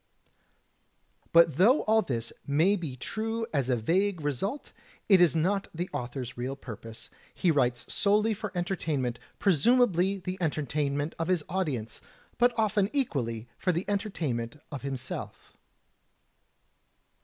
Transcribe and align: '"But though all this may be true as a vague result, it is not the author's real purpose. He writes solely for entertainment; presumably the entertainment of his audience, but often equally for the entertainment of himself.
'"But 1.31 1.57
though 1.57 1.81
all 1.83 2.01
this 2.01 2.33
may 2.47 2.75
be 2.75 2.95
true 2.97 3.45
as 3.53 3.69
a 3.69 3.75
vague 3.75 4.19
result, 4.21 4.71
it 5.07 5.21
is 5.21 5.35
not 5.35 5.67
the 5.75 5.91
author's 5.93 6.35
real 6.35 6.55
purpose. 6.55 7.11
He 7.35 7.51
writes 7.51 7.85
solely 7.93 8.33
for 8.33 8.51
entertainment; 8.57 9.19
presumably 9.37 10.17
the 10.17 10.39
entertainment 10.41 11.13
of 11.19 11.27
his 11.27 11.43
audience, 11.49 12.01
but 12.39 12.51
often 12.57 12.89
equally 12.93 13.47
for 13.59 13.71
the 13.71 13.85
entertainment 13.87 14.55
of 14.71 14.81
himself. 14.81 15.55